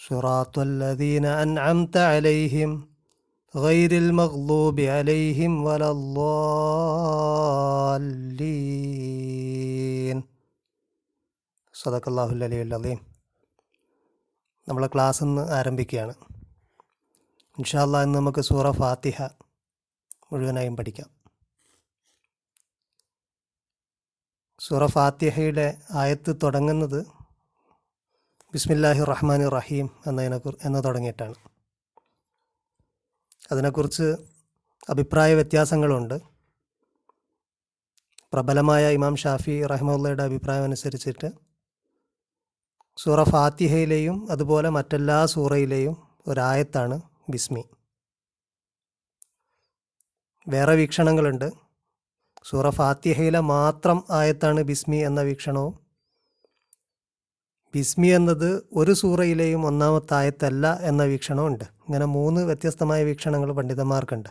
[0.00, 2.70] صراط الذين أنعمت عليهم
[3.54, 5.90] غير المغضوب عليهم ولا
[8.42, 10.18] الضالين
[11.74, 13.00] صدق الله العلي العظيم
[14.68, 16.14] നമ്മളെ ക്ലാസ് ഇന്ന് ആരംഭിക്കുകയാണ്
[17.58, 19.16] ഇൻഷാല്ല ഇന്ന് നമുക്ക് സൂറ ഫാത്തിഹ
[20.28, 21.08] മുഴുവനായും പഠിക്കാം
[24.60, 25.66] സൂറ ഫാത്തിഹയുടെ
[26.02, 27.00] ആയത്ത് തുടങ്ങുന്നത്
[28.53, 31.35] ബിസ്മില്ലാഹി റഹ്മാൻ റഹീം എന്നതിനെ എന്ന് തുടങ്ങിയിട്ടാണ്.
[33.51, 34.15] അതിനെക്കുറിച്ച്
[34.89, 36.21] അഭിപ്രായ വ്യത്യാസങ്ങളുണ്ട്.
[38.33, 41.31] പ്രബലമായ ഇമാം ഷാഫി റഹ്മുള്ളയുടെ അഭിപ്രായം അനുസരിച്ചിട്ട്
[42.97, 47.63] സൂറ ഫാത്തിഹയിലെയും അതുപോലെ മറ്റെല്ലാ സൂറയിലെയും ഒരായത്താണ് ബിസ്മി.
[50.47, 51.51] വേറെ വീക്ഷണങ്ങളുണ്ട്.
[52.43, 55.86] സൂറ ഫാത്തിഹയിലെ മാത്രം ആയത്താണ് ബിസ്മി എന്ന വീക്ഷണവും
[57.73, 64.29] ബിസ്മി എന്നത് ഒരു സൂറയിലെയും ഒന്നാമത്തെ ആയത്തല്ല എന്ന വീക്ഷണമുണ്ട് ഇങ്ങനെ മൂന്ന് വ്യത്യസ്തമായ വീക്ഷണങ്ങൾ പണ്ഡിതന്മാർക്കുണ്ട്.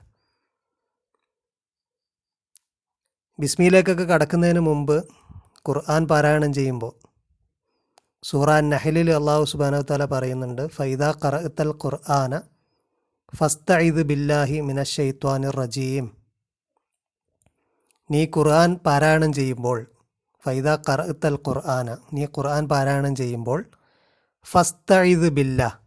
[3.38, 4.96] ബിസ്മിയിലേക്കൊക്കെ കടക്കുന്നതിന് മുമ്പ്
[5.68, 6.92] ഖുർആൻ പാരായണം ചെയ്യുമ്പോൾ
[8.24, 12.40] സൂറാൻ നഹലിൽ അള്ളാഹു സുബാന താല പറയുന്നുണ്ട് ഫൈദ ഖറഅത്തൽ ഖുർആന
[13.38, 16.06] ഫസ്തഇദ് ബില്ലാഹി മിനഷെയ്ത്വാനിർ റജീം.
[18.10, 19.78] നീ ഖുർആൻ പാരായണം ചെയ്യുമ്പോൾ
[20.46, 23.64] ഫൈദ കറുത്തൽ ഖുർആന നീ ഖുർആൻ പാരായണം ചെയ്യുമ്പോൾ
[24.44, 25.80] ഫസ്തഇദ് ബില്ല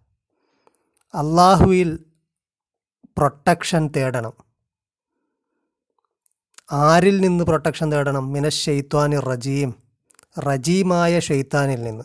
[1.13, 1.99] അള്ളാഹുവിൽ
[3.17, 4.33] പ്രൊട്ടക്ഷൻ തേടണം.
[6.71, 8.33] ആരിൽ നിന്ന് പ്രൊട്ടക്ഷൻ തേടണം?
[8.33, 9.73] മിന ഷെയ്ത്വാൻ റജീം.
[10.39, 12.03] റജീമായ ഷെയ്ത്താനിൽ നിന്ന്.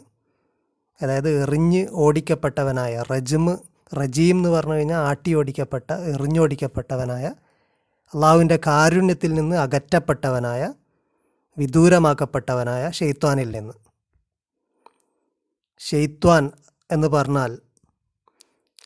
[1.03, 3.57] അതായത് എറിഞ്ഞ് ഓടിക്കപ്പെട്ടവനായ റജിമ്
[3.97, 7.27] റജീം എന്ന് പറഞ്ഞു കഴിഞ്ഞാൽ ആട്ടി ഓടിക്കപ്പെട്ട എറിഞ്ഞോടിക്കപ്പെട്ടവനായ
[8.15, 10.73] അള്ളാഹുവിന്റെ കാരുണ്യത്തിൽ നിന്ന് അകറ്റപ്പെട്ടവനായ
[11.59, 13.75] വിദൂരമാക്കപ്പെട്ടവനായ ഷെയ്ത്വാനിൽ നിന്ന്.
[15.79, 16.51] ഷെയ്ത്വാൻ
[16.91, 17.59] എന്ന് പറഞ്ഞാൽ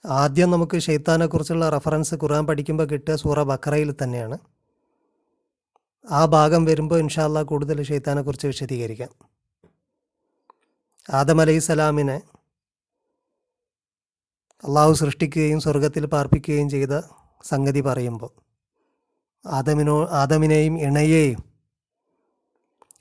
[0.06, 4.38] ആദ്യം നമുക്ക് ഷെയ്ത്താനെക്കുറിച്ചുള്ള റെഫറൻസ് ഖുർആൻ പഠിക്കുമ്പോൾ കിട്ടുക സൂറ ബക്രയിൽ തന്നെയാണ്.
[6.10, 9.08] ആ ഭാഗം വരുമ്പോൾ ഇൻഷാല്ല കൂടുതൽ ഷെയ്ത്താനെക്കുറിച്ച് വിശദീകരിക്കാം.
[11.10, 11.58] ആദം അലൈഹി
[14.64, 17.00] അള്ളാഹു സൃഷ്ടിക്കുകയും സ്വർഗത്തിൽ പാർപ്പിക്കുകയും ചെയ്ത
[17.44, 18.30] സംഗതി പറയുമ്പോൾ
[19.46, 21.47] ആദമിനോ ആദമിനെയും ഇണയെയും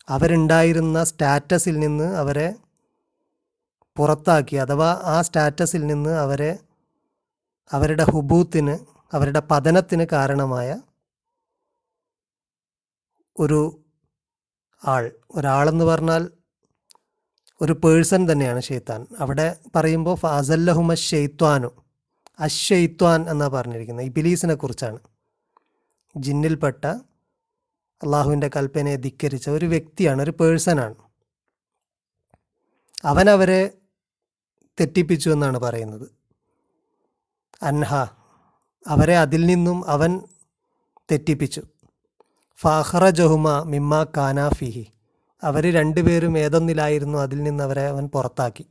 [0.08, 2.56] അവരുണ്ടായിരുന്ന സ്റ്റാറ്റസിൽ നിന്ന് അവരെ
[3.98, 6.60] പുറത്താക്കി അഥവാ ആ സ്റ്റാറ്റസിൽ നിന്ന് അവരെ
[7.74, 8.76] അവരുടെ ഹുബൂത്തിന്
[9.16, 10.70] അവരുടെ പതനത്തിന് കാരണമായ
[13.40, 13.60] ഒരു
[14.86, 16.24] ആൾ ഒരാളെന്ന് പറഞ്ഞാൽ
[17.62, 21.70] ഒരു പേഴ്സൺ തന്നെയാണ് ഷെയ്ത്താൻ അവിടെ പറയുമ്പോൾ ഫാസല്ലഹുമ ഷെയ്ത്വാനു
[22.40, 25.00] അഷെയ്ത്വാൻ എന്നാണ് പറഞ്ഞിരിക്കുന്നത് ഇബിലീസിനെ കുറിച്ചാണ്.
[26.16, 26.84] ജിന്നിൽപ്പെട്ട
[28.04, 30.96] അള്ളാഹുവിന്റെ കൽപ്പനയെ ധിക്കരിച്ച ഒരു വ്യക്തിയാണ് ഒരു പേഴ്സണാണ്.
[33.04, 33.72] അവനവരെ
[34.80, 36.12] തെറ്റിപ്പിച്ചു എന്നാണ് പറയുന്നത്.
[37.62, 37.96] അൻഹ
[38.88, 40.22] അവരെ അതിൽ നിന്നും അവൻ
[41.12, 41.62] തെറ്റിപ്പിച്ചു.
[42.56, 44.88] ഫാഹ്റ ജഹുമ മിമ്മ കാനാഫിഹി
[45.44, 48.66] അവർ രണ്ടുപേരും ഏതൊന്നിലായിരുന്നു അതിൽ നിന്ന് അവരെ അവൻ പുറത്താക്കി.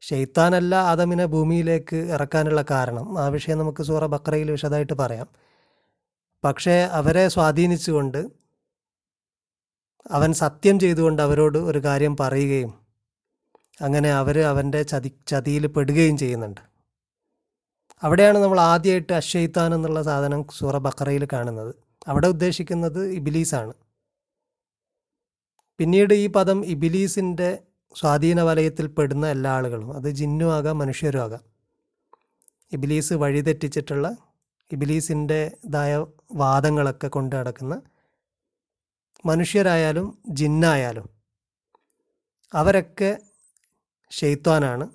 [0.00, 3.18] ഷെയ്ത്താനല്ല ആദമിനെ ഭൂമിയിലേക്ക് ഇറക്കാനുള്ള കാരണം.
[3.18, 5.28] ആ വിഷയം നമുക്ക് സൂറ ബക്രയിൽ വിശദമായിട്ട് പറയാം.
[6.44, 8.26] പക്ഷേ അവരെ സ്വാധീനിച്ചുകൊണ്ട്
[10.10, 12.88] അവൻ സത്യം ചെയ്തുകൊണ്ട് അവരോട് ഒരു കാര്യം പറയുകയും
[13.80, 16.60] അങ്ങനെ അവർ അവന്റെ ചതി ചതിയിൽ പെടുകയും ചെയ്യുന്നുണ്ട്.
[18.02, 21.74] അവിടെയാണ് നമ്മൾ ആദ്യമായിട്ട് അശ്വയിത്താൻ എന്നുള്ള സാധനം സൂറ ബക്കറയിൽ കാണുന്നത്.
[22.08, 23.72] അവിടെ ഉദ്ദേശിക്കുന്നത് ഇബിലീസാണ്.
[25.78, 27.58] പിന്നീട് ഈ പദം ഇബിലീസിന്റെ
[27.96, 31.40] സ്വാധീന വലയത്തിൽ പെടുന്ന എല്ലാ ആളുകളും അത് ജിന്നും ആകാം മനുഷ്യരും ആകാം.
[32.72, 34.16] ഇബിലീസ് വഴിതെറ്റിച്ചിട്ടുള്ള
[34.72, 37.82] ഇബിലീസിന്റെതായ വാദങ്ങളൊക്കെ കൊണ്ട് നടക്കുന്ന
[39.26, 41.06] മനുഷ്യരായാലും ജിന്നായാലും
[42.54, 43.10] അവരൊക്കെ
[44.10, 44.86] ഷെയ്ത്വാനാണ്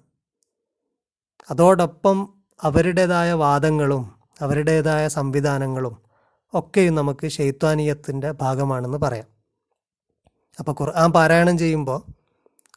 [1.52, 2.18] അതോടൊപ്പം
[2.64, 4.04] അവരുടേതായ വാദങ്ങളും
[4.42, 5.96] അവരുടേതായ സംവിധാനങ്ങളും
[6.54, 9.28] ഒക്കെയും നമുക്ക് ഷെയ്ത്വാനീയത്തിന്റെ ഭാഗമാണെന്ന് പറയാം.
[10.60, 12.00] അപ്പോൾ ഖുർആൻ പാരായണം ചെയ്യുമ്പോൾ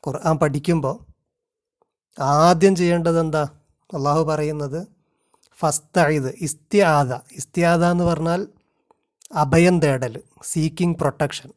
[0.07, 0.97] ഖുർആൻ പഠിക്കുമ്പോൾ
[2.19, 3.45] ആദ്യം ചെയ്യേണ്ടത് എന്താ?
[3.95, 4.96] അള്ളാഹു പറയുന്നത്
[5.59, 7.13] ഫസ്തഇദ് ഇസ്തിയാദ.
[7.13, 8.49] ഇസ്തിയാദ എന്ന് പറഞ്ഞാൽ
[9.33, 11.53] അഭയം തേടൽ സീക്കിംഗ് പ്രൊട്ടക്ഷൻ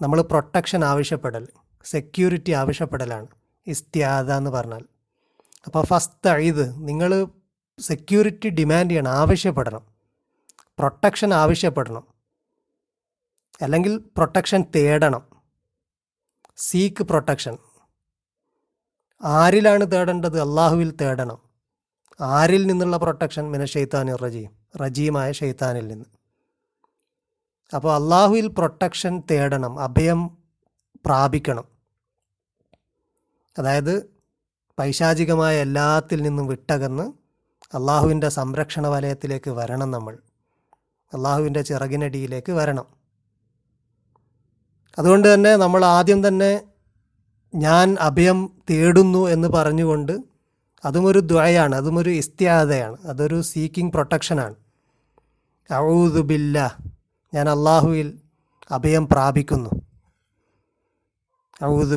[0.00, 1.48] നമ്മൾ പ്രൊട്ടക്ഷൻ ആവശ്യപ്പെടൽ
[1.84, 3.26] സെക്യൂരിറ്റി ആവശ്യപ്പെടലാണ്
[3.66, 4.84] ഇസ്തിയാദ എന്ന് പറഞ്ഞാൽ.
[5.66, 7.28] അപ്പോൾ ഫസ്റ്റ് ഇത് നിങ്ങൾ
[7.80, 9.86] സെക്യൂരിറ്റി ഡിമാൻഡ് ചെയ്യണം ആവശ്യപ്പെടണം.
[10.78, 12.06] പ്രൊട്ടക്ഷൻ ആവശ്യപ്പെടണം.
[13.62, 15.22] അല്ലെങ്കിൽ പ്രൊട്ടക്ഷൻ തേടണം.
[16.56, 17.58] സീക്ക് പ്രൊട്ടക്ഷൻ
[19.22, 20.40] ആരിലാണ് തേടേണ്ടത്?
[20.40, 21.41] അള്ളാഹുവിൽ തേടണം.
[22.22, 24.50] ആരിൽ നിന്നുള്ള പ്രൊട്ടക്ഷൻ മിന ഷെയ്ത്താനി റജീം.
[24.76, 26.04] റജീമായ ഷെയ്ത്താനിൽ നിന്ന്.
[27.74, 30.26] അപ്പോൾ അള്ളാഹുവിൽ പ്രൊട്ടക്ഷൻ തേടണം അഭയം
[31.06, 31.64] പ്രാപിക്കണം.
[33.58, 34.14] അതായത്
[34.78, 37.12] പൈശാചികമായ എല്ലാത്തിൽ നിന്നും വിട്ടകന്ന്
[37.76, 40.18] അള്ളാഹുവിന്റെ സംരക്ഷണ വലയത്തിലേക്ക് വരണം നമ്മൾ.
[41.14, 42.84] അള്ളാഹുവിന്റെ ചിറകിനടിയിലേക്ക് വരണം.
[44.98, 46.62] അതുകൊണ്ട് തന്നെ നമ്മൾ ആദ്യം തന്നെ
[47.54, 50.31] ഞാൻ അഭയം തേടുന്നു എന്ന് പറഞ്ഞുകൊണ്ട്
[50.84, 54.56] അതും ഒരു ദ്വയാണ് അതും ഒരു ഇസ്ത്യാദയാണ് അതൊരു സീക്കിംഗ് പ്രൊട്ടക്ഷനാണ്
[56.22, 56.58] ബില്ല
[57.34, 58.08] ഞാൻ അള്ളാഹുവിൽ
[58.70, 59.70] അഭയം പ്രാപിക്കുന്നു.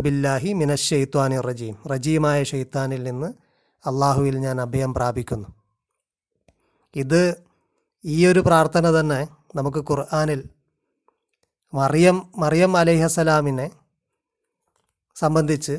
[0.04, 0.88] ബില്ലാഹി മിനസ്
[1.46, 3.30] റജീം റജീമായ ഷെയ്ത്താനിൽ നിന്ന്
[3.86, 5.50] അള്ളാഹുവിൽ ഞാൻ അഭയം പ്രാപിക്കുന്നു.
[6.96, 7.22] ഇത്
[8.04, 9.22] ഈ ഒരു പ്രാർത്ഥന തന്നെ
[9.56, 10.42] നമുക്ക് ഖുർആാനിൽ
[11.74, 13.72] മറിയം മറിയം അലൈഹസലാമിനെ
[15.16, 15.76] സംബന്ധിച്ച്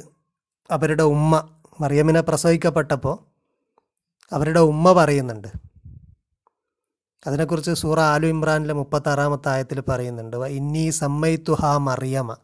[0.71, 1.33] അവരുടെ ഉമ്മ
[1.81, 3.27] മറിയമിനെ പ്രസവിക്കപ്പെട്ടപ്പോൾ
[4.33, 5.49] അവരുടെ ഉമ്മ പറയുന്നുണ്ട്.
[7.27, 10.37] അതിനെക്കുറിച്ച് സൂറ ആലു ഇമ്രാനിലെ മുപ്പത്താറാമത്തെ ആയത്തിൽ പറയുന്നുണ്ട്.
[10.37, 12.37] "വ ഇന്നി സമ്മയിത്തു ഹാ മറിയമ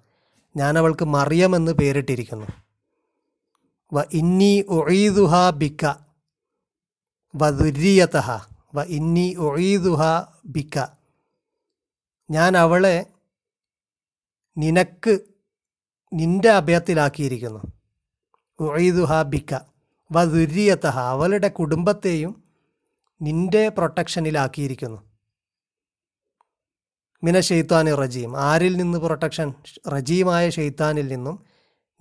[0.57, 2.47] ഞാൻ അവൾക്ക് മറിയം എന്ന് പേരിട്ടിരിക്കുന്നു.
[3.93, 5.95] വ ഇന്നി ഒഴീദുഹ ബിക്ക.
[7.37, 8.31] വ ദുര്യതഹ.
[8.75, 10.03] വ ഇന്നി ഒഴീദുഹ
[10.45, 10.87] ബിക്ക.
[12.31, 13.07] ഞാൻ അവളെ
[14.59, 15.19] നിനക്ക്
[16.13, 17.82] നിന്റെ അഭയത്തിലാക്കിയിരിക്കുന്നു.
[18.61, 19.59] ഉഴീദുഹ ഹാബിക്ക
[20.13, 22.43] വ ദുര്യതഹ അവളുടെ കുടുംബത്തെയും
[23.23, 25.03] നിന്റെ പ്രൊട്ടക്ഷനിലാക്കിയിരിക്കുന്നു.
[27.25, 28.37] മിന ഷെയ്ത്താനി റജീം.
[28.37, 29.55] ആരിൽ നിന്ന് പ്രൊട്ടക്ഷൻ?
[29.89, 31.45] റജീമായ ഷെയ്ത്താനിൽ നിന്നും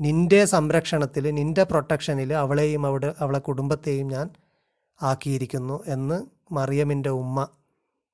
[0.01, 4.29] നിന്റെ സംരക്ഷണത്തിൽ നിന്റെ പ്രൊട്ടക്ഷനിൽ അവളെയും അവിടെ അവളെ കുടുംബത്തെയും ഞാൻ
[5.01, 7.47] ആക്കിയിരിക്കുന്നു എന്ന് മറിയമിന്റെ ഉമ്മ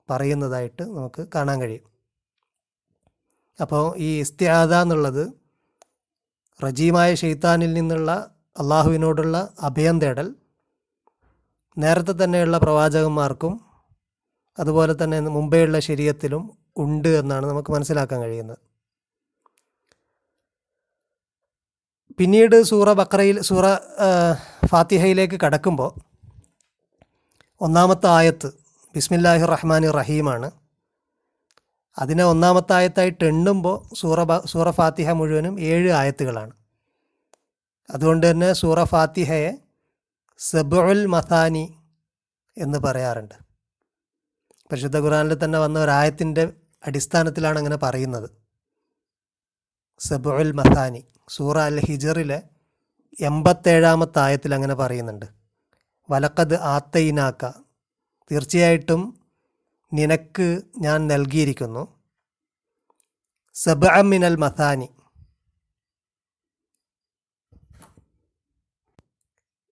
[0.10, 1.92] പറയുന്നതായിട്ട് നമുക്ക് കാണാൻ കഴിയും.
[3.62, 5.37] അപ്പോൾ ഈ ഇസ്ത്യാദ എന്നുള്ളത്
[6.64, 8.12] റജീമായ ഷെയ്ത്താനിൽ നിന്നുള്ള
[8.62, 9.38] അള്ളാഹുവിനോടുള്ള
[9.68, 10.28] അഭയം തേടൽ
[11.78, 13.54] നേരത്തെ തന്നെയുള്ള പ്രവാചകന്മാർക്കും
[14.60, 16.44] അതുപോലെ തന്നെ മുമ്പേയുള്ള ശരീരത്തിലും
[16.84, 18.60] ഉണ്ട് എന്നാണ് നമുക്ക് മനസ്സിലാക്കാൻ കഴിയുന്നത്.
[22.20, 23.66] പിന്നീട് സൂറ ബക്രയിൽ സൂറ
[24.72, 25.92] ഫാത്തിഹയിലേക്ക് കടക്കുമ്പോൾ
[27.66, 28.50] ഒന്നാമത്തെ ആയത്ത്
[28.96, 30.48] ബിസ്മില്ലാഹി റഹ്മാൻ റഹീമാണ്.
[31.98, 36.52] അതിനെ ഒന്നാമത്തെ ആയത്തായിട്ട് എണ്ണുമ്പോൾ സൂറ സൂറ ഫാത്തിഹ മുഴുവനും ഏഴ് ആയത്തുകളാണ്.
[37.92, 39.58] അതുകൊണ്ട് തന്നെ സൂറ ഫാത്തിഹയെ
[40.38, 41.76] സബുൽ മഥാനി
[42.58, 43.36] എന്ന് പറയാറുണ്ട്.
[44.72, 46.54] പരിശുദ്ധ ഖുറാനിൽ തന്നെ വന്ന ഒരായത്തിന്റെ
[46.86, 48.30] അടിസ്ഥാനത്തിലാണ് അങ്ങനെ പറയുന്നത്.
[50.00, 52.42] സബുൽ മഥാനി സൂറ അൽ ഹിജറിലെ
[53.22, 55.26] എൺപത്തേഴാമത്തെ ആയത്തിൽ അങ്ങനെ പറയുന്നുണ്ട്.
[56.12, 57.50] വലക്കത് ആത്തയിനാക്ക
[58.32, 59.17] തീർച്ചയായിട്ടും
[59.94, 61.98] നിനക്ക് ഞാൻ നൽകിയിരിക്കുന്നു.
[63.56, 64.88] സബഅമിനൽ മഥാനി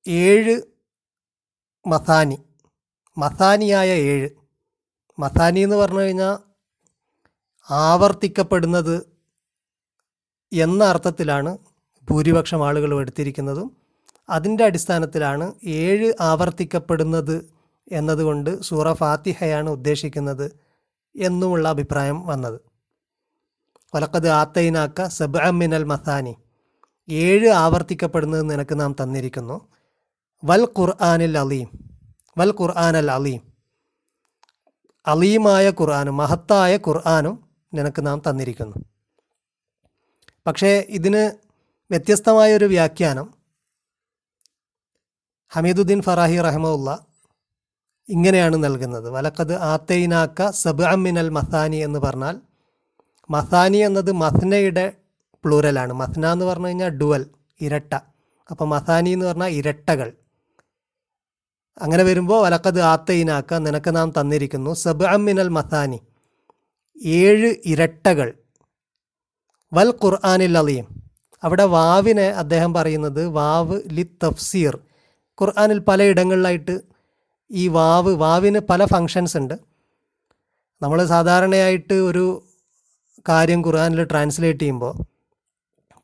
[0.07, 0.62] ഏഴ്
[1.88, 2.38] മഥാനി
[3.17, 4.29] മഥാനിയായ ഏഴ്.
[5.19, 6.38] മഥാനി എന്ന് പറഞ്ഞു കഴിഞ്ഞാൽ
[7.71, 8.95] ആവർത്തിക്കപ്പെടുന്നത്
[10.53, 11.57] എന്ന അർത്ഥത്തിലാണ്
[12.09, 13.77] ഭൂരിപക്ഷം ആളുകൾ എടുത്തിരിക്കുന്നതും.
[14.29, 17.55] അതിന്റെ അടിസ്ഥാനത്തിലാണ് ഏഴ് ആവർത്തിക്കപ്പെടുന്നത്
[17.92, 20.60] എന്നതുകൊണ്ട് സൂറ ഫാത്തിഹയാണ് ഉദ്ദേശിക്കുന്നത്
[21.20, 22.62] എന്നുമുള്ള അഭിപ്രായം വന്നത്.
[23.94, 26.36] ഒലക്കത് ആത്തൈനാക്ക സബ മിനൽ മഥാനി
[27.10, 29.68] ഏഴ് ആവർത്തിക്കപ്പെടുന്നത് നിനക്ക് നാം തന്നിരിക്കുന്നു.
[30.44, 31.68] വൽ ഖുർആാനിൽ അലീം.
[32.38, 33.54] വൽ ഖുർആൻ അൽ അലീം.
[35.08, 38.75] അലീമായ ഖുർആാനും മഹത്തായ ഖുർആാനും നിനക്ക് നാം തന്നിരിക്കുന്നു.
[40.48, 41.32] പക്ഷേ ഇതിന്
[41.92, 43.34] വ്യത്യസ്തമായൊരു വ്യാഖ്യാനം
[45.50, 47.04] ഹമീദുദ്ദീൻ ഫറാഹി റഹമുല്ല
[48.09, 49.09] ഇങ്ങനെയാണ് നൽകുന്നത്.
[49.09, 52.39] വലക്കത് ആത്തൈനാക്ക സബ് മിനൽ മസാനി എന്ന് പറഞ്ഞാൽ
[53.29, 54.93] മസാനി എന്നത് മസ്നയുടെ
[55.45, 57.25] പ്ലൂരലാണ് മസ്ന എന്ന് പറഞ്ഞു കഴിഞ്ഞാൽ ഡുവൽ
[57.62, 57.95] ഇരട്ട.
[58.51, 60.13] അപ്പോൾ മസാനി എന്ന് പറഞ്ഞാൽ ഇരട്ടകൾ.
[61.81, 64.74] അങ്ങനെ വരുമ്പോൾ വലക്കത് ആത്തൈനാക്ക നിനക്ക് നാം തന്നിരിക്കുന്നു.
[64.74, 66.00] സബ് മിനൽ മസാനി.
[67.05, 68.33] ഏഴ് ഇരട്ടകൾ.
[69.74, 71.03] വൽ ഖുർആാനിൽ അലീം.
[71.43, 74.79] അവിടെ വാവിനെ അദ്ദേഹം പറയുന്നത് വാവ് ലി തഫ്സീർ
[75.41, 76.95] ഖുർആാനിൽ പലയിടങ്ങളിലായിട്ട്
[77.52, 79.56] ഈ വാവ് വാവിന് പല ഫങ്ഷൻസ് ഉണ്ട്.
[80.82, 82.25] നമ്മൾ സാധാരണയായിട്ട് ഒരു
[83.30, 84.94] കാര്യം ഖുർആാനിൽ ട്രാൻസ്ലേറ്റ് ചെയ്യുമ്പോൾ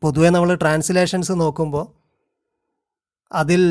[0.03, 1.85] പൊതുവെ നമ്മൾ ട്രാൻസ്ലേഷൻസ് നോക്കുമ്പോൾ
[3.31, 3.61] അതിൽ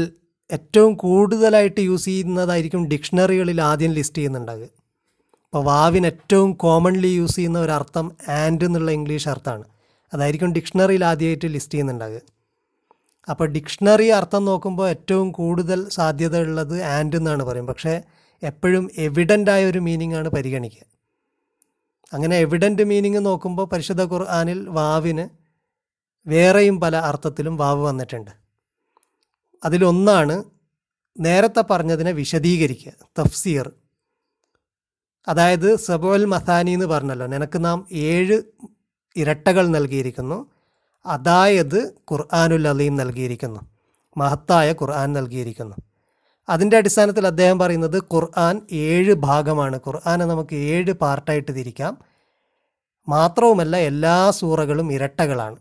[0.50, 4.68] ഏറ്റവും കൂടുതലായിട്ട് യൂസ് ചെയ്യുന്നതായിരിക്കും ഡിക്ഷണറികളിൽ ആദ്യം ലിസ്റ്റ് ചെയ്യുന്നുണ്ടാകുക
[5.46, 8.06] അപ്പോൾ വാവിന് ഏറ്റവും കോമൺലി യൂസ് ചെയ്യുന്ന ഒരു അർത്ഥം
[8.40, 9.64] ആൻഡ് എന്നുള്ള ഇംഗ്ലീഷ് അർത്ഥമാണ്.
[10.12, 12.20] അതായിരിക്കും ഡിക്ഷണറിയിൽ ആദ്യമായിട്ട് ലിസ്റ്റ് ചെയ്യുന്നുണ്ടാകുക
[13.28, 18.02] അപ്പോൾ ഡിക്ഷണറി അർത്ഥം നോക്കുമ്പോൾ ഏറ്റവും കൂടുതൽ സാധ്യത ഉള്ളത് ആൻഡ് എന്നാണ് പറയും പക്ഷേ
[18.42, 20.82] എപ്പോഴും എവിഡന്റ് ആയ ഒരു മീനിങ് ആണ് പരിഗണിക്കുക.
[22.12, 25.28] അങ്ങനെ എവിഡന്റ് മീനിങ് നോക്കുമ്പോൾ പരിശുദ്ധ ഖുർആാനിൽ വാവിന്
[26.26, 28.30] വേറെയും പല അർത്ഥത്തിലും വാവ് വന്നിട്ടുണ്ട്.
[29.64, 30.44] അതിലൊന്നാണ്
[31.20, 33.72] നേരത്തെ പറഞ്ഞതിനെ വിശദീകരിക്കുക തഫ്സീർ.
[35.28, 38.42] അതായത് സബോൽ മസാനി എന്ന് പറഞ്ഞല്ലോ നിനക്ക് നാം ഏഴ്
[39.16, 40.49] ഇരട്ടകൾ നൽകിയിരിക്കുന്നു.
[41.06, 43.60] അതായത് ഖുർആാനുൽ അലീം നൽകിയിരിക്കുന്നു.
[44.16, 45.76] മഹത്തായ ഖുർആൻ നൽകിയിരിക്കുന്നു.
[46.48, 49.76] അതിന്റെ അടിസ്ഥാനത്തിൽ അദ്ദേഹം പറയുന്നത് ഖുർആൻ ഏഴ് ഭാഗമാണ്.
[49.76, 51.98] ഖുർആനെ നമുക്ക് ഏഴ് പാർട്ടായിട്ട് തിരിക്കാം.
[53.08, 55.56] മാത്രവുമല്ല എല്ലാ സൂറകളും ഇരട്ടകളാണ്.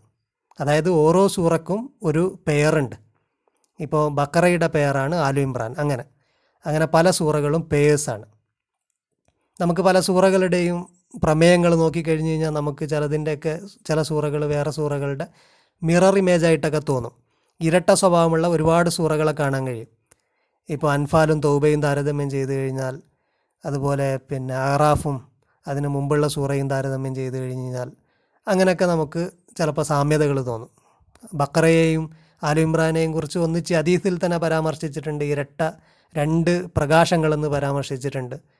[0.60, 2.96] അതായത് ഓരോ സൂറക്കും ഒരു പേറുണ്ട്.
[3.80, 5.74] ഇപ്പോൾ ബക്കറയുടെ പേരാണ് ആലു ഇമ്രാൻ.
[5.78, 6.04] അങ്ങനെ.
[6.66, 8.26] അങ്ങനെ പല സൂറകളും പേഴ്സാണ്.
[9.60, 15.26] നമുക്ക് പല സൂറകളുടെയും പ്രമേയങ്ങൾ നോക്കിക്കഴിഞ്ഞ് കഴിഞ്ഞാൽ നമുക്ക് ചിലതിന്റെയൊക്കെ ചില സൂറകൾ വേറെ സൂറകളുടെ
[15.82, 17.12] മിറർ ഇമേജ് ആയിട്ടൊക്കെ തോന്നും.
[17.60, 19.88] ഇരട്ട സ്വഭാവമുള്ള ഒരുപാട് സൂറകളെ കാണാൻ കഴിയും.
[20.68, 23.02] ഇപ്പോൾ അൻഫാലും തൗബയും താരതമ്യം ചെയ്തു കഴിഞ്ഞാൽ
[23.66, 25.16] അതുപോലെ പിന്നെ അഹ്റാഫും
[25.68, 27.92] അതിന് മുമ്പുള്ള സൂറയും താരതമ്യം ചെയ്തു കഴിഞ്ഞ് കഴിഞ്ഞാൽ
[28.48, 30.70] അങ്ങനെയൊക്കെ നമുക്ക് ചിലപ്പോൾ സാമ്യതകൾ തോന്നും.
[31.34, 32.10] ബക്കറയെയും
[32.42, 35.24] ആലു ഇമ്രാനെയും കുറിച്ച് ഒന്നിച്ച് അതീസിൽ തന്നെ പരാമർശിച്ചിട്ടുണ്ട്.
[35.24, 35.62] ഇരട്ട
[36.16, 38.59] രണ്ട് പ്രകാശങ്ങളെന്ന് പരാമർശിച്ചിട്ടുണ്ട്.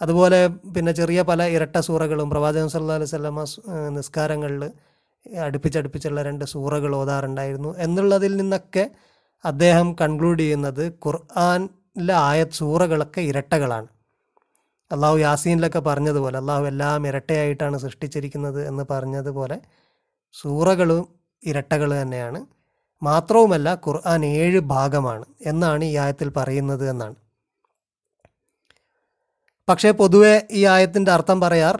[0.00, 0.40] അതുപോലെ
[0.74, 3.42] പിന്നെ ചെറിയ പല ഇരട്ട സൂറകളും പ്രവാചകൻ സല്ലാ അലൈഹി സ്വലമ
[3.96, 4.62] നിസ്കാരങ്ങളിൽ
[5.46, 7.70] അടുപ്പിച്ചടുപ്പിച്ചുള്ള രണ്ട് സൂറകൾ ഓതാറുണ്ടായിരുന്നു.
[7.84, 8.84] എന്നുള്ളതിൽ നിന്നൊക്കെ
[9.44, 13.88] അദ്ദേഹം കൺക്ലൂഡ് ചെയ്യുന്നത് ഖുർആാനിലെ ആയ സൂറകളൊക്കെ ഇരട്ടകളാണ്.
[14.90, 19.56] അള്ളാഹു യാസീനിലൊക്കെ പറഞ്ഞതുപോലെ അള്ളാഹു എല്ലാം ഇരട്ടയായിട്ടാണ് സൃഷ്ടിച്ചിരിക്കുന്നത് എന്ന് പറഞ്ഞതുപോലെ
[20.34, 21.02] സൂറകളും
[21.42, 22.40] ഇരട്ടകൾ തന്നെയാണ്.
[23.02, 27.16] മാത്രവുമല്ല ഖുർആൻ ഏഴ് ഭാഗമാണ് എന്നാണ് ഈ ആയത്തിൽ പറയുന്നത് എന്നാണ്.
[29.68, 31.76] പക്ഷേ പൊതുവെ ഈ ആയത്തിന്റെ അർത്ഥം പറയാർ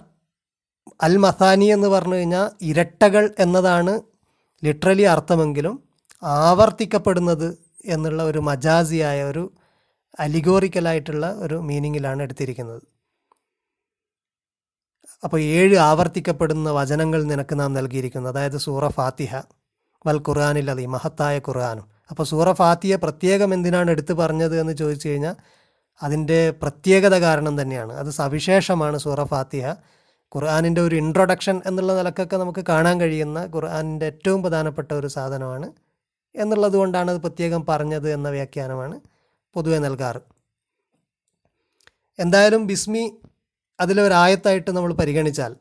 [1.00, 3.92] അൽ മസാനി എന്ന് പറഞ്ഞു കഴിഞ്ഞാൽ ഇരട്ടകൾ എന്നതാണ്
[4.62, 5.74] ലിറ്ററലി അർത്ഥമെങ്കിലും
[6.22, 7.48] ആവർത്തിക്കപ്പെടുന്നത്
[7.94, 9.44] എന്നുള്ള ഒരു മജാസിയായ ഒരു
[10.18, 12.82] അലിഗോറിക്കലായിട്ടുള്ള ഒരു മീനിങ്ങിലാണ് എടുത്തിരിക്കുന്നത്.
[15.22, 19.42] അപ്പോൾ ഏഴ് ആവർത്തിക്കപ്പെടുന്ന വചനങ്ങൾ നിനക്ക് നാം നൽകിയിരിക്കുന്നു അതായത് സൂറ ഫാത്തിഹ
[20.04, 21.86] വൽ ഖുർആാനില്ലാതെ മഹത്തായ ഖുർആാനും.
[22.10, 25.36] അപ്പോൾ സൂറ ഫാത്തിഹ പ്രത്യേകം എന്തിനാണ് എടുത്തു പറഞ്ഞത് എന്ന് ചോദിച്ചു കഴിഞ്ഞാൽ
[26.00, 27.92] അതിന്റെ പ്രത്യേകത കാരണം തന്നെയാണ്.
[28.00, 29.66] അത് സവിശേഷമാണ് സൂറ ഫാത്തിഹ.
[30.32, 35.68] ഖുർആാനിന്റെ ഒരു ഇൻട്രൊഡക്ഷൻ എന്നുള്ള നിലക്കൊക്കെ നമുക്ക് കാണാൻ കഴിയുന്ന ഖുർആാനിന്റെ ഏറ്റവും പ്രധാനപ്പെട്ട ഒരു സാധനമാണ്
[36.34, 38.96] എന്നുള്ളതുകൊണ്ടാണ് അത് പ്രത്യേകം പറഞ്ഞത് എന്ന വ്യാഖ്യാനമാണ്
[39.56, 40.20] പൊതുവെ നൽകാറ്.
[42.18, 43.04] എന്തായാലും ബിസ്മി
[43.78, 45.52] അതിലൊരായത്തായിട്ട് നമ്മൾ പരിഗണിച്ചാൽ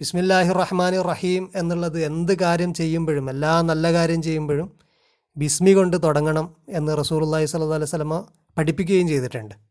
[0.00, 4.68] ബിസ്മില്ലാഹി റഹ്മാൻ റഹീം എന്നുള്ളത് എന്ത് കാര്യം ചെയ്യുമ്പോഴും എല്ലാ നല്ല കാര്യം ചെയ്യുമ്പോഴും
[5.36, 6.46] ബിസ്മി കൊണ്ട് തുടങ്ങണം
[6.78, 8.16] എന്ന് റസൂലുള്ളാഹി സ്വല്ലല്ലാഹി അലൈഹി വസല്ലമ
[8.58, 9.65] പഠിപ്പിക്കുകയും ചെയ്തിട്ടുണ്ട്.